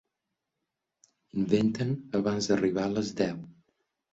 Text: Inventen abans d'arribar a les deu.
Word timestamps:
Inventen 1.43 1.93
abans 2.23 2.51
d'arribar 2.53 2.89
a 2.89 2.95
les 2.99 3.17
deu. 3.21 3.45